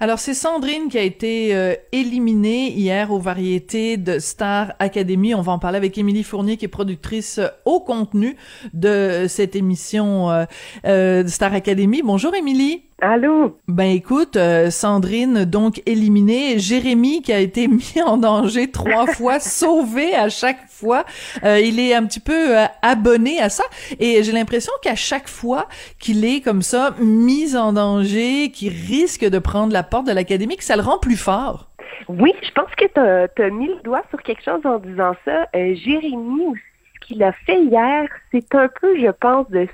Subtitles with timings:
[0.00, 5.34] Alors, c'est Sandrine qui a été euh, éliminée hier aux variétés de Star Academy.
[5.34, 8.36] On va en parler avec Émilie Fournier, qui est productrice euh, au contenu
[8.74, 10.44] de cette émission euh,
[10.86, 12.02] euh, de Star Academy.
[12.04, 12.87] Bonjour, Émilie.
[13.00, 13.56] Allô?
[13.68, 19.38] Ben écoute, euh, Sandrine donc éliminée, Jérémy qui a été mis en danger trois fois,
[19.38, 21.04] sauvé à chaque fois.
[21.44, 23.62] Euh, il est un petit peu euh, abonné à ça
[24.00, 25.68] et j'ai l'impression qu'à chaque fois
[26.00, 30.56] qu'il est comme ça mis en danger, qu'il risque de prendre la porte de l'académie,
[30.56, 31.68] que ça le rend plus fort.
[32.08, 35.46] Oui, je pense que tu as, mis le doigt sur quelque chose en disant ça.
[35.54, 36.60] Euh, Jérémy, aussi,
[36.94, 39.68] ce qu'il a fait hier, c'est un peu, je pense, de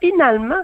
[0.00, 0.60] finalement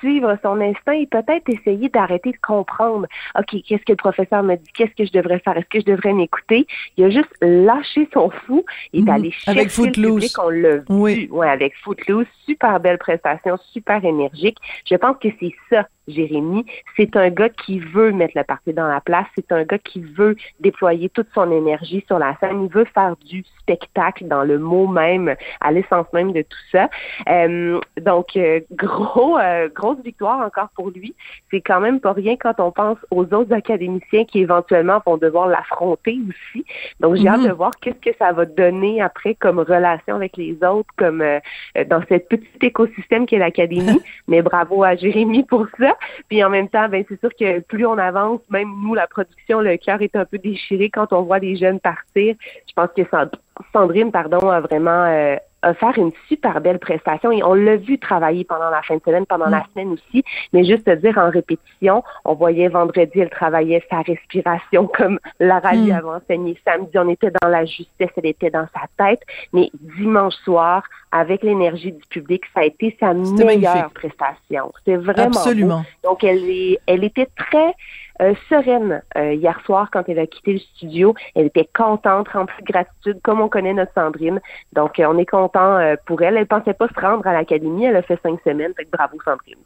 [0.00, 3.06] suivre son instinct et peut-être essayer d'arrêter de comprendre,
[3.38, 5.84] OK, qu'est-ce que le professeur me dit, qu'est-ce que je devrais faire, est-ce que je
[5.84, 6.66] devrais m'écouter?
[6.96, 9.06] Il a juste lâché son fou et Mhm.
[9.06, 10.14] d'aller chercher Avec le Footloose.
[10.14, 10.84] public, on l'a vu.
[10.88, 11.28] Oui.
[11.30, 14.58] Ouais, avec Footloose, super belle prestation, super énergique.
[14.88, 16.64] Je pense que c'est ça, Jérémy.
[16.96, 19.26] C'est un gars qui veut mettre le parti dans la place.
[19.36, 22.64] C'est un gars qui veut déployer toute son énergie sur la scène.
[22.64, 26.88] Il veut faire du spectacle dans le mot même, à l'essence même de tout ça.
[27.28, 31.14] Euh, donc, euh, gros, euh, grosse victoire encore pour lui.
[31.50, 35.48] C'est quand même pas rien quand on pense aux autres académiciens qui éventuellement vont devoir
[35.48, 36.64] l'affronter aussi.
[37.00, 37.48] Donc, j'ai hâte Mhm.
[37.48, 41.38] de voir qu'est-ce que ça va donner après comme relation avec les autres, comme euh,
[41.86, 44.00] dans cette petite écosystème qu'est l'académie.
[44.28, 45.96] Mais bravo à Jérémy pour ça.
[46.28, 49.60] Puis en même temps, ben c'est sûr que plus on avance, même nous, la production,
[49.60, 52.34] le cœur est un peu déchiré quand on voit les jeunes partir.
[52.66, 53.38] Je pense que Sand-
[53.72, 57.98] Sandrine, pardon, a vraiment euh, a faire une super belle prestation et on l'a vu
[57.98, 61.30] travailler pendant la fin de semaine, pendant la semaine aussi, mais juste te dire en
[61.30, 65.92] répétition, on voyait vendredi, elle travaillait sa respiration comme Lara lui Mm.
[65.92, 69.20] avait enseigné samedi, on était dans la justesse, elle était dans sa tête,
[69.52, 73.94] mais dimanche soir, avec l'énergie du public, ça a été sa meilleure magnifique.
[73.94, 74.72] prestation.
[74.78, 75.38] C'était vraiment beau.
[75.38, 75.84] Absolument.
[76.04, 77.74] Donc, elle, est, elle était très
[78.20, 81.14] euh, sereine euh, hier soir quand elle a quitté le studio.
[81.34, 84.40] Elle était contente, remplie de gratitude, comme on connaît notre Sandrine.
[84.72, 86.36] Donc, euh, on est content euh, pour elle.
[86.36, 87.84] Elle pensait pas se rendre à l'académie.
[87.84, 88.72] Elle a fait cinq semaines.
[88.76, 89.58] Fait bravo, Sandrine.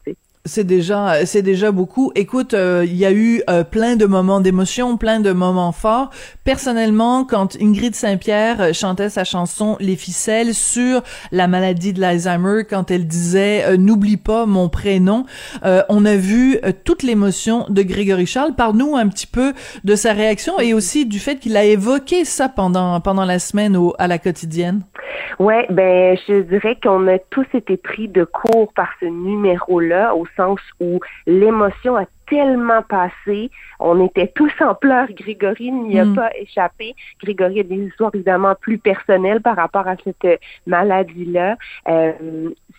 [0.45, 2.11] C'est déjà, c'est déjà beaucoup.
[2.17, 6.11] Écoute, euh, il y a eu euh, plein de moments d'émotion, plein de moments forts.
[6.43, 12.65] Personnellement, quand Ingrid Saint-Pierre euh, chantait sa chanson Les ficelles sur la maladie de l'Alzheimer,
[12.69, 15.27] quand elle disait n'oublie pas mon prénom,
[15.63, 18.55] on a vu toute l'émotion de Grégory Charles.
[18.55, 19.53] Parle-nous un petit peu
[19.85, 23.77] de sa réaction et aussi du fait qu'il a évoqué ça pendant pendant la semaine
[23.77, 24.83] au, à la quotidienne.
[25.39, 30.27] Ouais, ben je dirais qu'on a tous été pris de court par ce numéro-là, au
[30.37, 33.51] sens où l'émotion a tellement passé.
[33.79, 35.09] On était tous en pleurs.
[35.13, 36.15] Grégory n'y a Mm.
[36.15, 36.95] pas échappé.
[37.23, 41.57] Grégory a des histoires évidemment plus personnelles par rapport à cette maladie-là.
[41.89, 42.13] Euh,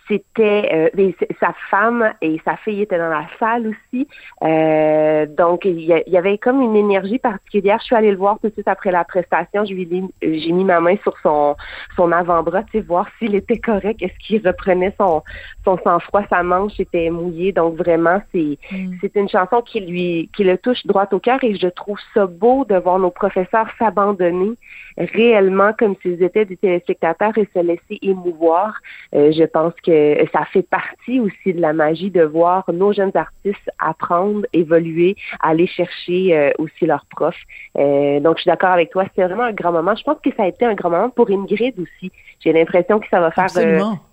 [0.08, 4.08] c'était euh, sa femme et sa fille étaient dans la salle aussi.
[4.44, 7.80] Euh, donc il y, avait comme une énergie particulière.
[7.80, 9.66] Je suis allée le voir tout de suite après la prestation.
[9.66, 9.88] Je lui
[10.22, 11.56] j'ai mis ma main sur son
[11.96, 15.24] son avant-bras, tu sais, voir s'il était correct, est-ce qu'il reprenait son
[15.64, 17.52] son sang-froid, sa manche était mouillée.
[17.52, 18.58] Donc vraiment, c'est
[19.02, 22.26] c'est une chanson qui lui qui le touche droit au cœur et je trouve ça
[22.26, 24.58] beau de voir nos professeurs s'abandonner
[24.98, 28.76] réellement comme s'ils étaient des téléspectateurs et se laisser émouvoir.
[29.16, 29.93] Euh, je pense que
[30.32, 35.68] ça fait partie aussi de la magie de voir nos jeunes artistes apprendre, évoluer, aller
[35.68, 37.36] chercher euh, aussi leurs profs.
[37.78, 39.04] Euh, donc, je suis d'accord avec toi.
[39.10, 39.96] C'était vraiment un grand moment.
[39.96, 42.12] Je pense que ça a été un grand moment pour Ingrid aussi.
[42.40, 43.48] J'ai l'impression que ça va faire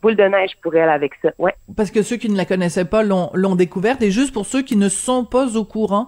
[0.02, 1.30] boule de neige pour elle avec ça.
[1.38, 1.54] Ouais.
[1.76, 4.02] Parce que ceux qui ne la connaissaient pas l'ont, découverte.
[4.02, 6.06] Et juste pour ceux qui ne sont pas au courant,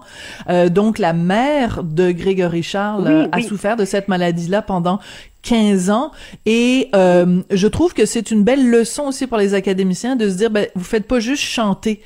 [0.71, 4.99] donc la mère de Grégory Charles a souffert de cette maladie-là pendant
[5.43, 6.11] 15 ans.
[6.45, 10.35] Et euh, je trouve que c'est une belle leçon aussi pour les académiciens de se
[10.35, 12.01] dire ben vous faites pas juste chanter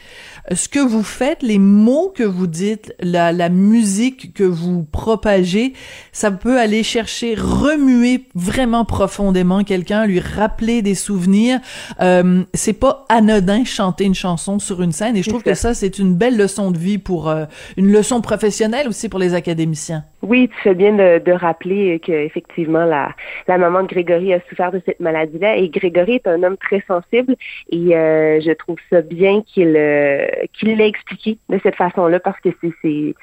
[0.54, 5.74] ce que vous faites, les mots que vous dites, la, la musique que vous propagez,
[6.12, 11.60] ça peut aller chercher, remuer vraiment profondément quelqu'un, lui rappeler des souvenirs.
[12.02, 15.74] Euh, c'est pas anodin chanter une chanson sur une scène et je trouve que ça
[15.74, 17.46] c'est une belle leçon de vie pour euh,
[17.76, 20.04] une leçon professionnelle aussi pour les académiciens.
[20.22, 23.16] Oui, tu fais bien de, de rappeler que effectivement la,
[23.48, 26.84] la maman de Grégory a souffert de cette maladie-là et Grégory est un homme très
[26.88, 27.36] sensible
[27.70, 32.40] et euh, je trouve ça bien qu'il euh, qu'il l'ait expliqué de cette façon-là parce
[32.40, 33.16] que c'est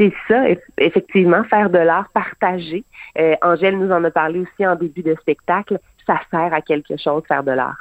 [0.00, 0.44] c'est ça,
[0.78, 2.84] effectivement, faire de l'art partagé.
[3.18, 5.78] Euh, Angèle nous en a parlé aussi en début de spectacle.
[6.06, 7.76] Ça sert à quelque chose, faire de l'art.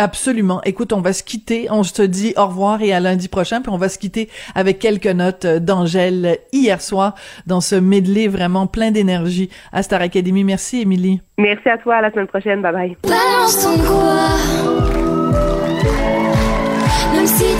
[0.00, 0.62] Absolument.
[0.64, 1.68] Écoute, on va se quitter.
[1.70, 3.60] On se dit au revoir et à lundi prochain.
[3.60, 7.14] Puis on va se quitter avec quelques notes d'Angèle hier soir
[7.46, 10.42] dans ce medley vraiment plein d'énergie à Star Academy.
[10.42, 11.20] Merci, Émilie.
[11.38, 11.96] Merci à toi.
[11.96, 12.62] À la semaine prochaine.
[12.62, 12.96] Bye bye.
[13.06, 14.89] Même si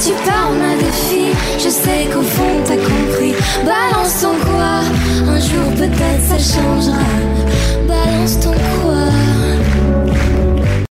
[0.02, 3.34] tu pars un défi, je sais qu'au fond t'as compris.
[3.64, 4.80] Balance ton quoi,
[5.28, 7.04] un jour peut-être ça changera.
[7.86, 8.52] Balance ton
[8.82, 9.29] quoi.